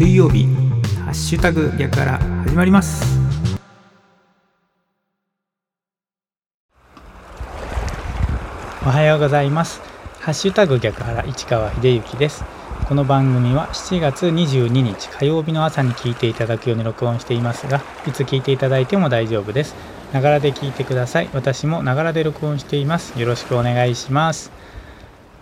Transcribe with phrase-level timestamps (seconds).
[0.00, 0.46] 水曜日
[1.04, 3.04] ハッシュタグ逆から始まります。
[8.82, 9.82] おはようございます。
[10.20, 12.42] ハッシュタグ逆原市川秀幸です。
[12.88, 19.74] この番組は7月22日火曜日の朝に聞いていただくように録音していますがいつ聞いていただいても大丈夫です。
[20.14, 21.28] ながらで聞いてください。
[21.34, 23.20] 私もながらで録音しています。
[23.20, 24.50] よろしくお願いします。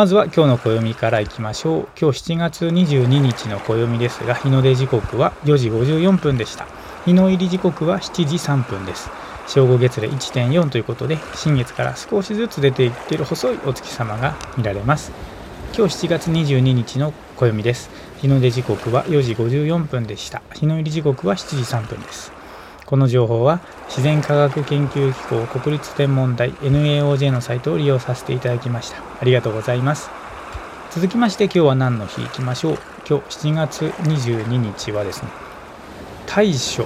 [0.00, 1.88] まずは今日の暦からいきましょう。
[2.00, 6.66] 今日7月22日の暦ですが日の出時刻は4時54分でした。
[7.04, 9.10] 日の入り時刻は7時3分です。
[9.46, 15.12] 正午月齢1.4ということで新月から少しずつ出ていっている細いお月様が見られます。
[15.76, 17.90] 今日7月22日の暦です。
[18.22, 20.40] 日の出時刻は4時54分でした。
[20.54, 22.39] 日の入り時刻は7時3分です。
[22.90, 28.96] この情報は自然科学研究機構国立天文台 NAOJ のサイトを利用させていただきました。
[29.20, 30.10] ありがとうございます。
[30.90, 32.78] 続きまして今日は何の日いきましょう？
[33.08, 35.28] 今日7月22日はですね
[36.26, 36.84] 大暑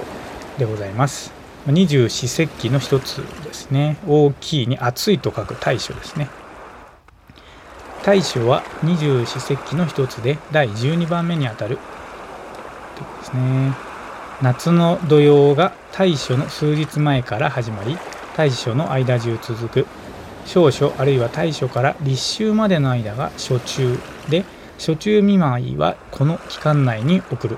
[0.59, 1.33] でございます。
[1.65, 3.97] 二十四節気の一つですね。
[4.07, 6.29] 大きいに暑いと書く大暑ですね。
[8.03, 11.79] 大暑は二十四節気の一つで第12番目にあたる
[12.95, 13.73] ということですね。
[14.41, 17.97] 夏の土用が大暑の数日前から始まり
[18.35, 19.87] 大暑の間中続く。
[20.45, 23.97] 少暑あるいは大暑から立秋までの間が初中
[24.29, 24.43] で
[24.77, 27.57] 初中見舞いはこの期間内に送る。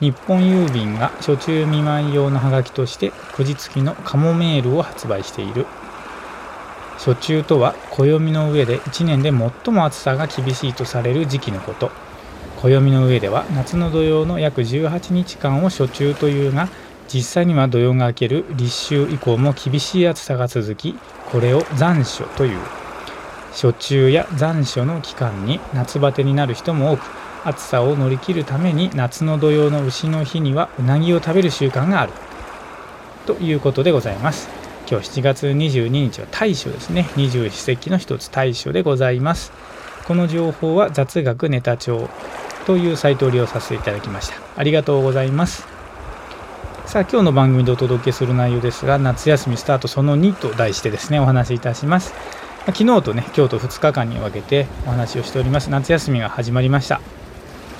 [0.00, 5.64] 日本郵便が初中見舞い用のハガキとしてくじ付きのカモメールを発売している。
[6.98, 11.90] 初中とは暦の上で1年で最も暑さが厳しいとされる時期のこと。
[12.62, 16.68] 暦の上では夏の土用の約18日間を初中というが
[17.08, 20.94] 実際には土用が明ける立秋以降も厳しい暑さが続き
[21.32, 22.58] これを残暑という。
[23.52, 27.02] 初中や残暑の期間に夏バテになる人も多く
[27.44, 32.12] 暑さを乗り切るために夏の土用の牛の日にはうなぎを食べる習慣がある。
[33.26, 34.48] ということでございます。
[34.88, 37.08] 今日7月22日は大暑ですね。
[37.16, 39.52] 二十四節気の一つ大暑でございます。
[40.06, 42.08] この情報は雑学ネタ帳。
[42.70, 44.36] というサイトを利用させていただきました。
[44.56, 45.66] ありがとうございます。
[46.86, 52.14] さあ今日の番組でお届けする内容ですが夏休みスタートその2と題してですねお話しいたします。
[52.66, 55.68] 昨日とね今日と2日間に分けてお話をしております。
[55.68, 57.00] 夏休みが始まりました。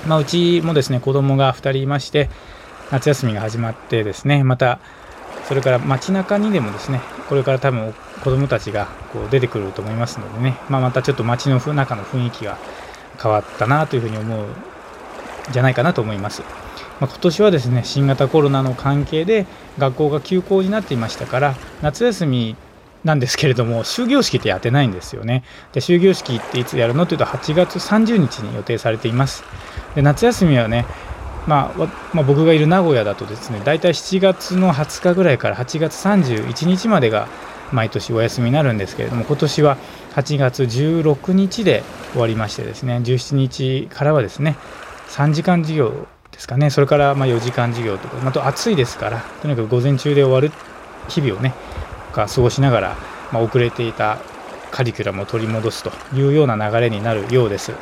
[0.08, 2.28] まあ、うちもですね子供が2人いまして
[2.90, 4.80] 夏休みが始まってですねまた
[5.44, 12.58] それから街中にでもですねこれから多分子供たちがこう出てくると思いますのでね、まあ、またちょっと街の中の雰囲気が
[13.22, 14.46] 変わったなというふうに思う
[15.52, 16.42] じゃないかなと思います。
[17.00, 19.46] ま、今年はですね新型コロナの関係で
[19.78, 22.56] 学校が休校になっていましたから夏休み
[23.04, 25.42] なんですけれども終業式ってやってないんですよね。
[25.72, 29.42] で終業式っていつやるのというと8月30日に予定されています。
[29.94, 30.84] で夏休みはね
[31.46, 37.28] まあ、まあ、僕がいる名古屋だとですね大体7月の20日ぐらいから8月31日までが
[37.72, 39.78] 毎年お休みになるんですけれども今年は
[40.14, 44.56] 8月16日で終わりましてですね17日からはですね
[45.10, 50.52] 3時間授業ですかねそれからま4時間授業とかまた暑いですからとにかく午前中で終わる
[51.08, 51.52] 日々をね
[52.12, 52.96] 過ごしながら、
[53.32, 54.18] ま遅れていた
[54.72, 57.72] カリキュラムを取り戻すというような流れになるようです。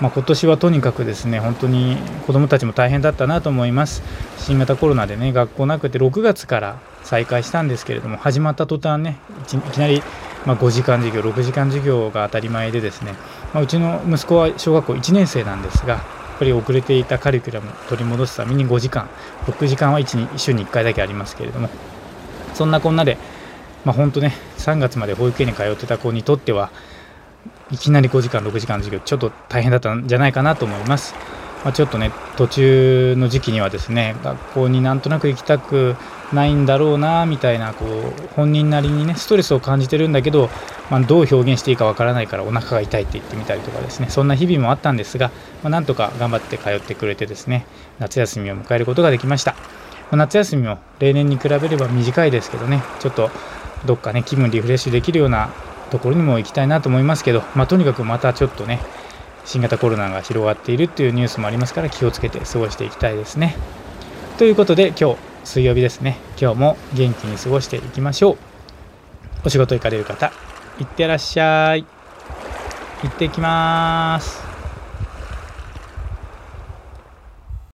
[0.00, 1.96] まあ、今年はとにかくですね本当に
[2.26, 4.02] 子どもたちも大変だったなと思います
[4.36, 10.02] 新型コロナでね学校なくて6月から再開したんですけれども始まった途端ねいきなり
[10.44, 13.14] ま5時間授業6時間授業が当たり前でですね、
[13.54, 16.04] まあ、うちの息子は小学校1年生なんですが
[16.36, 19.08] やっぱり遅れていたカリキュラムを取り戻すために5時間
[19.46, 21.70] 6時間は 1, 週に1回だけありますけれども
[22.52, 23.16] そんなこんなで、
[23.86, 26.70] まあ、本当ね3月まで保育園に通ってた子にとっては
[27.70, 31.14] いきなり5時間6時間の授業ちょっと大変だったんじゃないかなと思います。
[31.64, 35.96] まあ、ちょっとね途中の時期にはですね学校になんとなく行きたく
[36.32, 40.50] ないんだろうなみたいなこう本人なりにねストレスを感じてるんだけど、
[40.90, 45.28] まあ、どう表現していいかわからないからお腹が痛いって言ってみたりとかですねそんな日々もあったんですが、
[45.62, 47.66] まあ、なんとか頑張って通ってくれてですね
[47.98, 49.58] 夏休みを迎えることができました、ま
[50.12, 53.30] あ、夏休みも例年に比べれば短いですけどねちょっと
[53.84, 55.50] どっかね気分リフレッシュできるような
[55.90, 58.80] ところにも行きたいなと思いますけど、まあ、とにかくまたちょっとね
[59.44, 63.54] 新型コロナが広がっているっていうニュースもありますから気をつけて過ごしていきたいですね。
[64.38, 68.36] ということで今日水曜日ですね今日も元気に過ごしていきましょう。
[69.44, 70.32] お仕事行かれる方
[70.80, 71.86] いってらっしゃい。
[73.02, 74.45] 行ってきます。